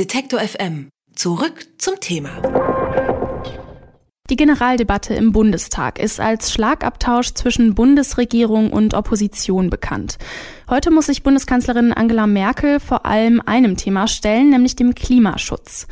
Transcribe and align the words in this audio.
Detektor 0.00 0.40
FM. 0.40 0.88
Zurück 1.14 1.66
zum 1.76 2.00
Thema. 2.00 2.30
Die 4.30 4.36
Generaldebatte 4.36 5.12
im 5.12 5.32
Bundestag 5.32 5.98
ist 5.98 6.20
als 6.20 6.50
Schlagabtausch 6.50 7.34
zwischen 7.34 7.74
Bundesregierung 7.74 8.72
und 8.72 8.94
Opposition 8.94 9.68
bekannt. 9.68 10.16
Heute 10.70 10.90
muss 10.90 11.04
sich 11.04 11.22
Bundeskanzlerin 11.22 11.92
Angela 11.92 12.26
Merkel 12.26 12.80
vor 12.80 13.04
allem 13.04 13.42
einem 13.44 13.76
Thema 13.76 14.08
stellen, 14.08 14.48
nämlich 14.48 14.74
dem 14.74 14.94
Klimaschutz. 14.94 15.86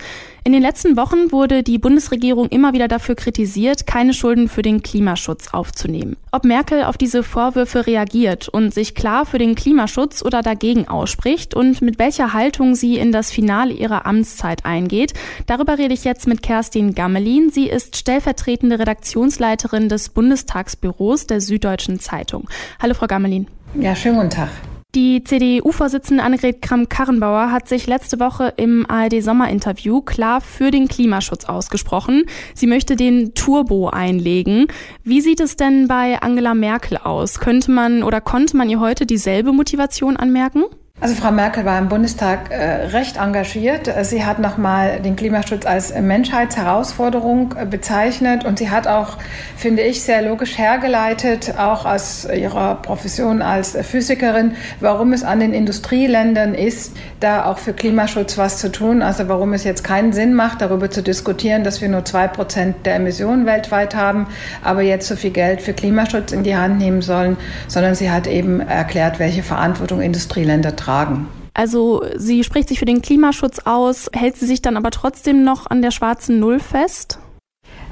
In 0.45 0.53
den 0.53 0.63
letzten 0.63 0.97
Wochen 0.97 1.31
wurde 1.33 1.63
die 1.63 1.79
Bundesregierung 1.79 2.49
immer 2.49 2.73
wieder 2.73 2.89
dafür 2.89 3.15
kritisiert, 3.15 3.87
keine 3.87 4.15
Schulden 4.15 4.49
für 4.49 4.63
den 4.63 4.83
Klimaschutz 4.83 5.49
aufzunehmen. 5.53 6.17
Ob 6.33 6.45
Merkel 6.45 6.85
auf 6.85 6.97
diese 6.97 7.23
Vorwürfe 7.23 7.87
reagiert 7.87 8.49
und 8.49 8.73
sich 8.73 8.95
klar 8.95 9.27
für 9.27 9.39
den 9.39 9.55
Klimaschutz 9.55 10.25
oder 10.25 10.43
dagegen 10.43 10.89
ausspricht 10.89 11.55
und 11.55 11.83
mit 11.83 11.99
welcher 11.99 12.33
Haltung 12.33 12.75
sie 12.75 12.97
in 12.97 13.13
das 13.13 13.31
Finale 13.31 13.75
ihrer 13.75 14.07
Amtszeit 14.07 14.65
eingeht, 14.65 15.13
darüber 15.47 15.79
rede 15.79 15.95
ich 15.95 16.05
jetzt 16.05 16.27
mit 16.27 16.43
Kerstin 16.43 16.95
Gammelin. 16.95 17.51
Sie 17.51 17.69
ist 17.69 17.97
stellvertretende 17.97 18.79
Redaktionsleiterin 18.79 19.89
des 19.89 20.09
Bundestagsbüros 20.09 21.27
der 21.27 21.41
Süddeutschen 21.41 22.01
Zeitung. 22.01 22.49
Hallo, 22.81 22.95
Frau 22.95 23.07
Gammelin. 23.07 23.47
Ja, 23.75 23.95
schönen 23.95 24.17
guten 24.17 24.31
Tag. 24.31 24.49
Die 24.95 25.23
CDU-Vorsitzende 25.23 26.23
Annegret 26.23 26.63
Kramp-Karrenbauer 26.63 27.53
hat 27.53 27.69
sich 27.69 27.87
letzte 27.87 28.21
Woche 28.21 28.55
im 28.57 28.87
ARD-Sommerinterview 28.89 30.01
klar 30.01 30.41
für 30.41 30.71
den 30.71 30.89
Klimaschutz 30.89 31.45
ausgesprochen. 31.45 32.25
Sie 32.55 32.67
möchte 32.67 32.97
den 32.97 33.35
Turbo 33.35 33.91
einlegen. 33.91 34.67
Wie 35.05 35.21
sieht 35.21 35.41
es 35.41 35.57
denn 35.57 35.89
bei 35.89 36.23
Angela 36.23 36.55
Merkel 36.55 36.97
aus? 36.97 37.39
Könnte 37.39 37.71
man 37.71 38.03
oder 38.03 38.23
konnte 38.23 38.57
man 38.57 38.71
ihr 38.71 38.81
heute 38.81 39.05
dieselbe 39.05 39.53
Motivation 39.53 40.17
anmerken? 40.17 40.65
Also 41.01 41.15
Frau 41.15 41.31
Merkel 41.31 41.65
war 41.65 41.79
im 41.79 41.89
Bundestag 41.89 42.51
äh, 42.51 42.87
recht 42.87 43.19
engagiert. 43.19 43.89
Sie 44.03 44.25
hat 44.25 44.41
nochmal 44.41 44.99
den 44.99 45.15
Klimaschutz 45.15 45.65
als 45.65 45.95
Menschheitsherausforderung 45.95 47.55
äh, 47.57 47.67
bezeichnet 47.67 48.45
und 48.45 48.59
sie 48.59 48.69
hat 48.69 48.89
auch, 48.89 49.17
finde 49.57 49.83
ich, 49.83 50.03
sehr 50.03 50.23
logisch 50.23 50.59
hergeleitet, 50.59 51.55
auch 51.57 51.87
aus 51.87 52.27
ihrer 52.29 52.75
Profession 52.83 53.43
als 53.43 53.79
Physikerin, 53.81 54.57
warum 54.81 55.13
es 55.13 55.23
an 55.23 55.39
den 55.39 55.55
Industrieländern 55.55 56.55
ist, 56.55 56.97
da 57.21 57.45
auch 57.45 57.59
für 57.59 57.75
Klimaschutz 57.75 58.37
was 58.37 58.59
zu 58.59 58.73
tun. 58.73 59.01
Also 59.01 59.29
warum 59.29 59.53
es 59.53 59.63
jetzt 59.63 59.85
keinen 59.85 60.13
Sinn 60.13 60.35
macht, 60.35 60.63
darüber 60.63 60.91
zu 60.91 61.05
diskutieren, 61.05 61.63
dass 61.63 61.81
wir 61.81 61.89
nur 61.89 62.05
zwei 62.07 62.27
Prozent 62.27 62.87
der 62.87 62.97
Emissionen 62.97 63.47
weltweit 63.47 63.95
haben, 63.95 64.27
aber 64.65 64.83
jetzt 64.83 65.07
so 65.07 65.15
viel 65.15 65.31
Geld 65.31 65.63
für 65.63 65.75
Klimaschutz 65.75 66.33
in 66.33 66.43
die 66.43 66.57
Hand 66.57 66.79
nehmen 66.79 67.03
sollen, 67.03 67.37
sondern 67.69 67.95
sie 67.95 68.11
hat 68.11 68.27
eben 68.27 68.59
erklärt, 68.59 69.21
welche 69.21 69.45
Verantwortung 69.45 70.01
Industrieländer 70.01 70.75
tragen 70.75 70.88
tragen. 70.89 71.29
Also 71.55 72.03
sie 72.17 72.45
spricht 72.45 72.69
sich 72.69 72.79
für 72.79 72.85
den 72.85 73.03
Klimaschutz 73.03 73.61
aus, 73.65 74.09
hält 74.15 74.37
sie 74.37 74.47
sich 74.47 74.63
dann 74.63 74.77
aber 74.77 74.91
trotzdem 74.91 75.45
noch 75.45 75.67
an 75.67 75.83
der 75.83 75.91
schwarzen 75.91 76.41
Null 76.41 76.61
fest? 76.61 77.19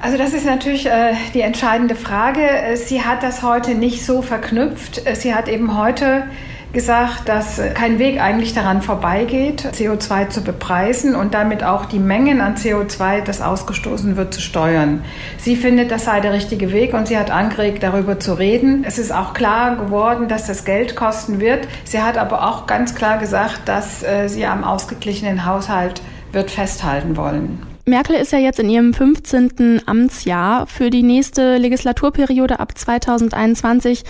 Also 0.01 0.17
das 0.17 0.33
ist 0.33 0.45
natürlich 0.45 0.85
äh, 0.85 1.13
die 1.33 1.41
entscheidende 1.41 1.95
Frage. 1.95 2.41
Sie 2.75 3.01
hat 3.01 3.23
das 3.23 3.43
heute 3.43 3.75
nicht 3.75 4.05
so 4.05 4.21
verknüpft. 4.21 5.01
Sie 5.15 5.33
hat 5.33 5.47
eben 5.47 5.77
heute 5.77 6.23
gesagt, 6.73 7.29
dass 7.29 7.61
kein 7.73 7.99
Weg 7.99 8.21
eigentlich 8.21 8.53
daran 8.53 8.81
vorbeigeht, 8.81 9.65
CO2 9.73 10.29
zu 10.29 10.41
bepreisen 10.41 11.15
und 11.15 11.33
damit 11.33 11.63
auch 11.63 11.85
die 11.85 11.99
Mengen 11.99 12.41
an 12.41 12.55
CO2, 12.55 13.21
das 13.21 13.41
ausgestoßen 13.41 14.17
wird, 14.17 14.33
zu 14.33 14.41
steuern. 14.41 15.03
Sie 15.37 15.55
findet, 15.55 15.91
das 15.91 16.05
sei 16.05 16.19
der 16.19 16.33
richtige 16.33 16.71
Weg 16.71 16.93
und 16.93 17.07
sie 17.07 17.17
hat 17.17 17.31
angeregt, 17.31 17.83
darüber 17.83 18.19
zu 18.19 18.33
reden. 18.33 18.83
Es 18.85 18.97
ist 18.97 19.11
auch 19.11 19.33
klar 19.33 19.75
geworden, 19.77 20.27
dass 20.27 20.47
das 20.47 20.65
Geld 20.65 20.95
kosten 20.95 21.39
wird. 21.39 21.67
Sie 21.83 22.01
hat 22.01 22.17
aber 22.17 22.47
auch 22.47 22.67
ganz 22.67 22.95
klar 22.95 23.17
gesagt, 23.17 23.61
dass 23.65 24.03
äh, 24.03 24.27
sie 24.27 24.45
am 24.45 24.63
ausgeglichenen 24.63 25.45
Haushalt 25.45 26.01
wird 26.31 26.51
festhalten 26.51 27.15
wollen. 27.15 27.76
Merkel 27.87 28.17
ist 28.17 28.33
ja 28.33 28.37
jetzt 28.37 28.59
in 28.59 28.69
ihrem 28.69 28.93
15. 28.93 29.83
Amtsjahr. 29.85 30.67
Für 30.67 30.89
die 30.89 31.03
nächste 31.03 31.55
Legislaturperiode 31.55 32.59
ab 32.59 32.77
2021 32.77 34.03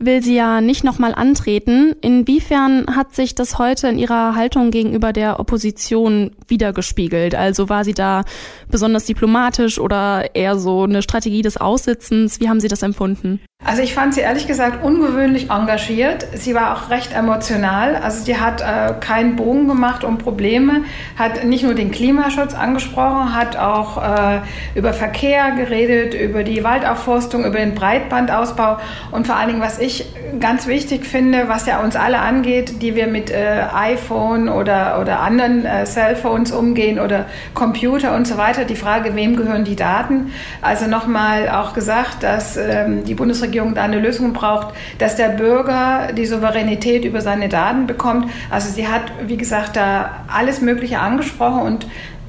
will 0.00 0.22
sie 0.22 0.34
ja 0.34 0.60
nicht 0.60 0.84
nochmal 0.84 1.14
antreten. 1.14 1.94
Inwiefern 2.02 2.94
hat 2.94 3.14
sich 3.14 3.34
das 3.34 3.58
heute 3.58 3.88
in 3.88 3.98
ihrer 3.98 4.34
Haltung 4.34 4.70
gegenüber 4.70 5.14
der 5.14 5.40
Opposition 5.40 6.32
wiedergespiegelt? 6.46 7.34
Also 7.34 7.70
war 7.70 7.84
sie 7.84 7.94
da 7.94 8.24
besonders 8.70 9.06
diplomatisch 9.06 9.78
oder 9.78 10.34
eher 10.34 10.58
so 10.58 10.82
eine 10.82 11.00
Strategie 11.00 11.40
des 11.40 11.56
Aussitzens? 11.56 12.38
Wie 12.38 12.50
haben 12.50 12.60
Sie 12.60 12.68
das 12.68 12.82
empfunden? 12.82 13.40
Also 13.64 13.80
ich 13.80 13.94
fand 13.94 14.12
sie 14.12 14.22
ehrlich 14.22 14.48
gesagt 14.48 14.82
ungewöhnlich 14.82 15.50
engagiert. 15.50 16.26
Sie 16.34 16.52
war 16.52 16.76
auch 16.76 16.90
recht 16.90 17.14
emotional. 17.14 17.94
Also 17.94 18.24
sie 18.24 18.36
hat 18.36 18.60
äh, 18.60 18.94
keinen 18.98 19.36
Bogen 19.36 19.68
gemacht 19.68 20.02
um 20.02 20.18
Probleme, 20.18 20.82
hat 21.16 21.44
nicht 21.44 21.62
nur 21.62 21.74
den 21.74 21.92
Klimaschutz 21.92 22.54
angesprochen, 22.54 23.36
hat 23.36 23.56
auch 23.56 24.02
äh, 24.02 24.40
über 24.74 24.92
Verkehr 24.92 25.52
geredet, 25.52 26.12
über 26.14 26.42
die 26.42 26.64
Waldaufforstung, 26.64 27.44
über 27.44 27.58
den 27.58 27.76
Breitbandausbau 27.76 28.78
und 29.12 29.28
vor 29.28 29.36
allen 29.36 29.48
Dingen, 29.48 29.60
was 29.60 29.78
ich 29.78 30.06
ganz 30.40 30.66
wichtig 30.66 31.06
finde, 31.06 31.48
was 31.48 31.64
ja 31.66 31.80
uns 31.80 31.94
alle 31.94 32.18
angeht, 32.18 32.82
die 32.82 32.96
wir 32.96 33.06
mit 33.06 33.30
äh, 33.30 33.62
iPhone 33.72 34.48
oder, 34.48 34.98
oder 35.00 35.20
anderen 35.20 35.64
äh, 35.64 35.84
Cellphones 35.84 36.50
umgehen 36.50 36.98
oder 36.98 37.26
Computer 37.54 38.16
und 38.16 38.26
so 38.26 38.38
weiter, 38.38 38.64
die 38.64 38.74
Frage, 38.74 39.14
wem 39.14 39.36
gehören 39.36 39.62
die 39.62 39.76
Daten? 39.76 40.32
Also 40.62 40.88
nochmal 40.88 41.48
auch 41.48 41.74
gesagt, 41.74 42.24
dass 42.24 42.56
ähm, 42.56 43.04
die 43.04 43.14
Bundesregierung 43.14 43.51
Bundesregierung 43.52 43.74
da 43.74 43.82
eine 43.82 44.00
Lösung 44.00 44.32
braucht, 44.32 44.74
dass 44.98 45.16
der 45.16 45.28
Bürger 45.28 46.12
die 46.16 46.26
Souveränität 46.26 47.04
über 47.04 47.20
seine 47.20 47.48
Daten 47.48 47.86
bekommt. 47.86 48.30
Also 48.50 48.72
sie 48.72 48.88
hat, 48.88 49.02
wie 49.26 49.36
gesagt, 49.36 49.76
da 49.76 50.24
alles 50.32 50.60
Mögliche 50.60 50.98
angesprochen 50.98 51.62
und 51.62 51.86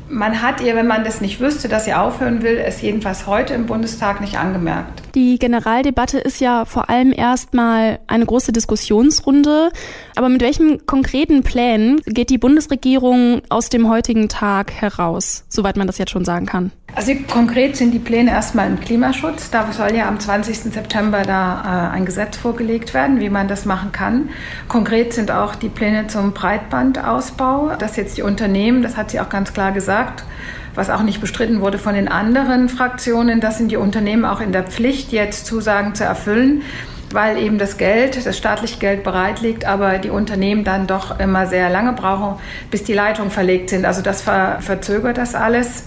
man 0.10 0.44
hat 0.44 0.62
ihr, 0.62 0.76
wenn 0.76 0.86
man 0.86 1.04
das 1.04 1.22
nicht 1.22 1.40
wüsste, 1.40 1.70
dass 1.70 1.86
sie 1.86 1.94
aufhören 1.94 2.44
will, 2.44 2.58
es 2.58 2.82
jedenfalls 2.82 3.26
heute 3.26 3.54
im 3.54 3.66
Bundestag 3.66 4.22
nicht 4.22 4.38
angemerkt. 4.38 5.02
Die 5.16 5.40
Generaldebatte 5.40 6.20
ist 6.20 6.40
ja 6.40 6.66
vor 6.66 6.90
allem 6.90 7.12
erstmal 7.12 8.00
eine 8.06 8.26
große 8.26 8.52
Diskussionsrunde. 8.52 9.72
Aber 10.16 10.30
mit 10.30 10.42
welchen 10.42 10.86
konkreten 10.86 11.42
Plänen 11.42 12.00
geht 12.06 12.30
die 12.30 12.38
Bundesregierung 12.38 13.42
aus 13.50 13.70
dem 13.70 13.90
heutigen 13.90 14.30
Tag 14.30 14.72
heraus, 14.74 15.46
soweit 15.50 15.78
man 15.78 15.88
das 15.88 15.98
jetzt 15.98 16.12
schon 16.12 16.26
sagen 16.26 16.46
kann? 16.46 16.72
Also 16.96 17.14
konkret 17.32 17.76
sind 17.76 17.92
die 17.92 18.00
Pläne 18.00 18.30
erstmal 18.30 18.68
im 18.68 18.80
Klimaschutz. 18.80 19.50
Da 19.50 19.72
soll 19.72 19.96
ja 19.96 20.08
am 20.08 20.20
20. 20.20 20.72
September 20.72 21.24
da 21.24 21.90
äh, 21.90 21.96
ein 21.96 22.06
Gesetz 22.06 22.38
vorgelegt 22.38 22.94
werden, 22.94 23.20
wie 23.20 23.30
man 23.30 23.48
das 23.48 23.66
machen 23.66 23.92
kann. 23.92 24.30
Konkret 24.68 25.12
sind 25.12 25.32
auch 25.32 25.56
die 25.56 25.70
Pläne 25.70 26.06
zum 26.06 26.34
Breitbandausbau, 26.34 27.76
dass 27.80 27.96
jetzt 27.96 28.18
die 28.18 28.22
Unternehmen, 28.22 28.84
das 28.84 28.96
hat 28.96 29.10
sie 29.10 29.20
auch 29.20 29.30
ganz 29.30 29.54
klar 29.54 29.72
gesagt, 29.72 30.24
was 30.76 30.92
auch 30.92 31.02
nicht 31.02 31.20
bestritten 31.20 31.62
wurde 31.62 31.80
von 31.80 31.96
den 31.96 32.08
anderen 32.08 32.70
Fraktionen, 32.70 33.40
dass 33.40 33.58
sind 33.58 33.72
die 33.72 33.78
Unternehmen 33.78 34.26
auch 34.26 34.40
in 34.40 34.52
der 34.52 34.64
Pflicht, 34.64 35.12
jetzt 35.12 35.46
Zusagen 35.46 35.96
zu 35.96 36.04
erfüllen 36.04 36.62
weil 37.12 37.38
eben 37.38 37.60
das 37.60 37.78
Geld, 37.78 38.26
das 38.26 38.36
staatliche 38.36 38.80
Geld 38.80 39.04
bereit 39.04 39.40
liegt, 39.40 39.66
aber 39.66 40.00
die 40.00 40.10
Unternehmen 40.10 40.64
dann 40.64 40.88
doch 40.88 41.20
immer 41.20 41.46
sehr 41.46 41.70
lange 41.70 41.94
brauchen, 41.94 42.42
bis 42.72 42.84
die 42.84 42.94
Leitungen 42.94 43.30
verlegt 43.30 43.70
sind. 43.70 43.86
Also 43.86 44.02
das 44.02 44.24
ver 44.24 44.58
verzögert 44.62 45.20
das 45.20 45.36
alles. 45.36 45.84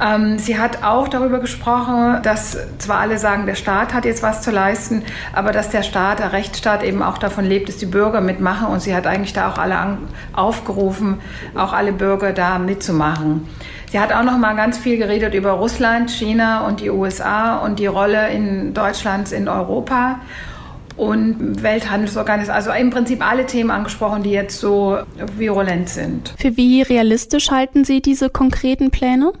Ähm, 0.00 0.38
sie 0.38 0.58
hat 0.58 0.82
auch 0.82 1.08
darüber 1.08 1.38
gesprochen, 1.38 2.20
dass 2.22 2.58
zwar 2.78 3.00
alle 3.00 3.18
sagen, 3.18 3.46
der 3.46 3.54
Staat 3.54 3.94
hat 3.94 4.04
jetzt 4.04 4.22
was 4.22 4.42
zu 4.42 4.50
leisten, 4.50 5.02
aber 5.32 5.52
dass 5.52 5.70
der 5.70 5.82
Staat, 5.82 6.18
der 6.18 6.32
Rechtsstaat 6.32 6.82
eben 6.82 7.02
auch 7.02 7.18
davon 7.18 7.44
lebt, 7.44 7.68
dass 7.68 7.76
die 7.76 7.86
Bürger 7.86 8.20
mitmachen. 8.20 8.68
Und 8.68 8.80
sie 8.80 8.94
hat 8.94 9.06
eigentlich 9.06 9.32
da 9.32 9.50
auch 9.50 9.58
alle 9.58 9.98
aufgerufen, 10.32 11.18
auch 11.54 11.72
alle 11.72 11.92
Bürger 11.92 12.32
da 12.32 12.58
mitzumachen. 12.58 13.48
Sie 13.90 14.00
hat 14.00 14.12
auch 14.12 14.24
noch 14.24 14.36
mal 14.36 14.54
ganz 14.54 14.78
viel 14.78 14.98
geredet 14.98 15.32
über 15.34 15.52
Russland, 15.52 16.10
China 16.10 16.66
und 16.66 16.80
die 16.80 16.90
USA 16.90 17.58
und 17.58 17.78
die 17.78 17.86
Rolle 17.86 18.28
in 18.30 18.74
Deutschlands 18.74 19.32
in 19.32 19.48
Europa 19.48 20.18
und 20.96 21.62
Welthandelsorganisation. 21.62 22.56
Also 22.56 22.72
im 22.72 22.90
Prinzip 22.90 23.24
alle 23.24 23.46
Themen 23.46 23.70
angesprochen, 23.70 24.22
die 24.22 24.30
jetzt 24.30 24.58
so 24.58 24.98
virulent 25.36 25.88
sind. 25.88 26.34
Für 26.38 26.56
wie 26.56 26.82
realistisch 26.82 27.50
halten 27.50 27.84
Sie 27.84 28.02
diese 28.02 28.28
konkreten 28.28 28.90
Pläne? 28.90 29.32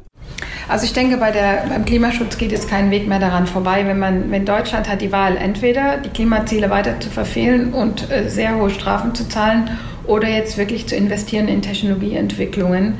Also 0.68 0.84
ich 0.84 0.92
denke, 0.92 1.16
bei 1.16 1.30
der, 1.30 1.64
beim 1.68 1.84
Klimaschutz 1.84 2.38
geht 2.38 2.52
es 2.52 2.66
keinen 2.66 2.90
Weg 2.90 3.06
mehr 3.06 3.20
daran 3.20 3.46
vorbei. 3.46 3.86
Wenn, 3.86 3.98
man, 3.98 4.30
wenn 4.32 4.44
Deutschland 4.44 4.88
hat 4.88 5.00
die 5.00 5.12
Wahl, 5.12 5.36
entweder 5.36 5.98
die 5.98 6.08
Klimaziele 6.08 6.70
weiter 6.70 6.98
zu 6.98 7.08
verfehlen 7.08 7.72
und 7.72 8.10
äh, 8.10 8.28
sehr 8.28 8.56
hohe 8.56 8.70
Strafen 8.70 9.14
zu 9.14 9.28
zahlen 9.28 9.70
oder 10.06 10.28
jetzt 10.28 10.58
wirklich 10.58 10.88
zu 10.88 10.96
investieren 10.96 11.46
in 11.46 11.62
Technologieentwicklungen 11.62 12.94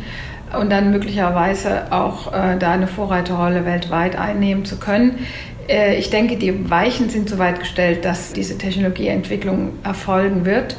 und 0.58 0.70
dann 0.70 0.92
möglicherweise 0.92 1.92
auch 1.92 2.32
äh, 2.32 2.56
da 2.56 2.72
eine 2.72 2.86
Vorreiterrolle 2.86 3.64
weltweit 3.64 4.16
einnehmen 4.16 4.64
zu 4.64 4.76
können. 4.76 5.18
Äh, 5.68 5.96
ich 5.96 6.10
denke, 6.10 6.36
die 6.36 6.70
Weichen 6.70 7.10
sind 7.10 7.28
so 7.28 7.38
weit 7.38 7.58
gestellt, 7.58 8.04
dass 8.04 8.32
diese 8.32 8.58
Technologieentwicklung 8.58 9.72
erfolgen 9.82 10.44
wird. 10.44 10.76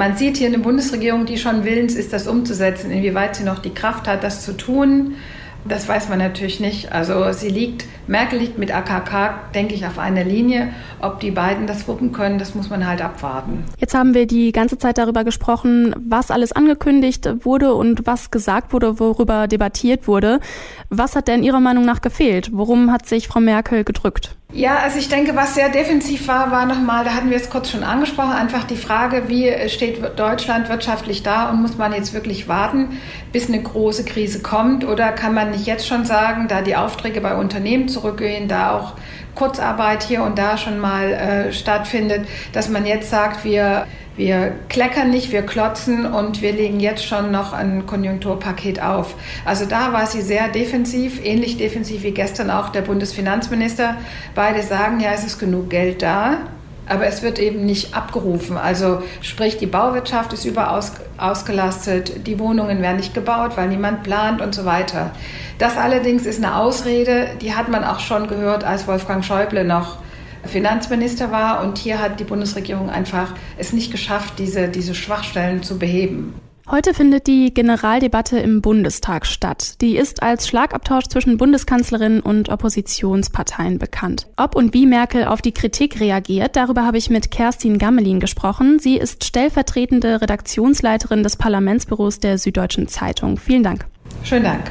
Man 0.00 0.16
sieht 0.16 0.36
hier 0.36 0.48
eine 0.48 0.58
Bundesregierung, 0.58 1.26
die 1.26 1.38
schon 1.38 1.64
willens 1.64 1.94
ist, 1.94 2.12
das 2.12 2.26
umzusetzen, 2.26 2.90
inwieweit 2.90 3.36
sie 3.36 3.44
noch 3.44 3.60
die 3.60 3.74
Kraft 3.74 4.08
hat, 4.08 4.24
das 4.24 4.44
zu 4.44 4.56
tun 4.56 5.14
Das 5.68 5.86
weiß 5.86 6.08
man 6.08 6.18
natürlich 6.18 6.60
nicht. 6.60 6.92
Also 6.92 7.30
sie 7.32 7.50
liegt, 7.50 7.84
Merkel 8.06 8.38
liegt 8.38 8.58
mit 8.58 8.74
AKK, 8.74 9.52
denke 9.54 9.74
ich, 9.74 9.86
auf 9.86 9.98
einer 9.98 10.24
Linie. 10.24 10.70
Ob 11.00 11.20
die 11.20 11.30
beiden 11.30 11.66
das 11.66 11.86
wuppen 11.86 12.12
können, 12.12 12.38
das 12.38 12.54
muss 12.54 12.70
man 12.70 12.86
halt 12.86 13.02
abwarten. 13.02 13.64
Jetzt 13.78 13.94
haben 13.94 14.14
wir 14.14 14.26
die 14.26 14.52
ganze 14.52 14.78
Zeit 14.78 14.96
darüber 14.96 15.24
gesprochen, 15.24 15.94
was 15.98 16.30
alles 16.30 16.52
angekündigt 16.52 17.28
wurde 17.44 17.74
und 17.74 18.06
was 18.06 18.30
gesagt 18.30 18.72
wurde, 18.72 18.98
worüber 18.98 19.46
debattiert 19.46 20.08
wurde. 20.08 20.40
Was 20.88 21.14
hat 21.14 21.28
denn 21.28 21.42
Ihrer 21.42 21.60
Meinung 21.60 21.84
nach 21.84 22.00
gefehlt? 22.00 22.50
Worum 22.52 22.90
hat 22.90 23.06
sich 23.06 23.28
Frau 23.28 23.40
Merkel 23.40 23.84
gedrückt? 23.84 24.37
Ja, 24.50 24.78
also 24.78 24.98
ich 24.98 25.10
denke, 25.10 25.36
was 25.36 25.54
sehr 25.54 25.68
defensiv 25.68 26.26
war, 26.26 26.50
war 26.50 26.64
nochmal, 26.64 27.04
da 27.04 27.10
hatten 27.10 27.28
wir 27.28 27.36
es 27.36 27.50
kurz 27.50 27.70
schon 27.70 27.84
angesprochen, 27.84 28.32
einfach 28.32 28.64
die 28.64 28.76
Frage, 28.76 29.28
wie 29.28 29.68
steht 29.68 30.00
Deutschland 30.18 30.70
wirtschaftlich 30.70 31.22
da 31.22 31.50
und 31.50 31.60
muss 31.60 31.76
man 31.76 31.92
jetzt 31.92 32.14
wirklich 32.14 32.48
warten, 32.48 32.98
bis 33.30 33.48
eine 33.48 33.62
große 33.62 34.06
Krise 34.06 34.40
kommt? 34.40 34.86
Oder 34.86 35.12
kann 35.12 35.34
man 35.34 35.50
nicht 35.50 35.66
jetzt 35.66 35.86
schon 35.86 36.06
sagen, 36.06 36.48
da 36.48 36.62
die 36.62 36.76
Aufträge 36.76 37.20
bei 37.20 37.36
Unternehmen 37.36 37.88
zurückgehen, 37.88 38.48
da 38.48 38.72
auch 38.72 38.94
Kurzarbeit 39.34 40.02
hier 40.02 40.22
und 40.22 40.38
da 40.38 40.56
schon 40.56 40.78
mal 40.80 41.12
äh, 41.12 41.52
stattfindet, 41.52 42.26
dass 42.52 42.70
man 42.70 42.86
jetzt 42.86 43.10
sagt, 43.10 43.44
wir 43.44 43.86
wir 44.18 44.52
kleckern 44.68 45.10
nicht, 45.10 45.30
wir 45.30 45.42
klotzen 45.42 46.04
und 46.04 46.42
wir 46.42 46.52
legen 46.52 46.80
jetzt 46.80 47.06
schon 47.06 47.30
noch 47.30 47.52
ein 47.52 47.86
Konjunkturpaket 47.86 48.82
auf. 48.82 49.14
Also 49.44 49.64
da 49.64 49.92
war 49.92 50.06
sie 50.06 50.22
sehr 50.22 50.48
defensiv, 50.48 51.24
ähnlich 51.24 51.56
defensiv 51.56 52.02
wie 52.02 52.10
gestern 52.10 52.50
auch 52.50 52.70
der 52.70 52.82
Bundesfinanzminister. 52.82 53.96
Beide 54.34 54.64
sagen, 54.64 54.98
ja, 54.98 55.12
es 55.14 55.24
ist 55.24 55.38
genug 55.38 55.70
Geld 55.70 56.02
da, 56.02 56.38
aber 56.88 57.06
es 57.06 57.22
wird 57.22 57.38
eben 57.38 57.64
nicht 57.64 57.94
abgerufen. 57.94 58.56
Also 58.56 59.04
sprich, 59.20 59.56
die 59.56 59.66
Bauwirtschaft 59.66 60.32
ist 60.32 60.44
überaus 60.44 60.94
ausgelastet, 61.16 62.26
die 62.26 62.40
Wohnungen 62.40 62.82
werden 62.82 62.96
nicht 62.96 63.14
gebaut, 63.14 63.52
weil 63.54 63.68
niemand 63.68 64.02
plant 64.02 64.40
und 64.40 64.52
so 64.52 64.64
weiter. 64.64 65.12
Das 65.58 65.76
allerdings 65.76 66.26
ist 66.26 66.42
eine 66.42 66.56
Ausrede, 66.56 67.28
die 67.40 67.54
hat 67.54 67.68
man 67.68 67.84
auch 67.84 68.00
schon 68.00 68.26
gehört, 68.26 68.64
als 68.64 68.88
Wolfgang 68.88 69.24
Schäuble 69.24 69.62
noch 69.62 69.98
Finanzminister 70.48 71.30
war. 71.30 71.64
Und 71.64 71.78
hier 71.78 72.00
hat 72.00 72.18
die 72.20 72.24
Bundesregierung 72.24 72.90
einfach 72.90 73.34
es 73.56 73.72
nicht 73.72 73.92
geschafft, 73.92 74.34
diese, 74.38 74.68
diese 74.68 74.94
Schwachstellen 74.94 75.62
zu 75.62 75.78
beheben. 75.78 76.34
Heute 76.70 76.92
findet 76.92 77.26
die 77.26 77.54
Generaldebatte 77.54 78.38
im 78.38 78.60
Bundestag 78.60 79.24
statt. 79.24 79.80
Die 79.80 79.96
ist 79.96 80.22
als 80.22 80.46
Schlagabtausch 80.46 81.06
zwischen 81.06 81.38
Bundeskanzlerin 81.38 82.20
und 82.20 82.50
Oppositionsparteien 82.50 83.78
bekannt. 83.78 84.26
Ob 84.36 84.54
und 84.54 84.74
wie 84.74 84.84
Merkel 84.84 85.24
auf 85.24 85.40
die 85.40 85.52
Kritik 85.52 85.98
reagiert, 85.98 86.56
darüber 86.56 86.84
habe 86.84 86.98
ich 86.98 87.08
mit 87.08 87.30
Kerstin 87.30 87.78
Gammelin 87.78 88.20
gesprochen. 88.20 88.78
Sie 88.80 88.98
ist 88.98 89.24
stellvertretende 89.24 90.20
Redaktionsleiterin 90.20 91.22
des 91.22 91.36
Parlamentsbüros 91.36 92.20
der 92.20 92.36
Süddeutschen 92.36 92.86
Zeitung. 92.86 93.38
Vielen 93.38 93.62
Dank. 93.62 93.86
Schönen 94.22 94.44
Dank. 94.44 94.70